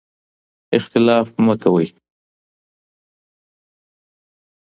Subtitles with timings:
[0.77, 1.87] اختلاف مه کوئ.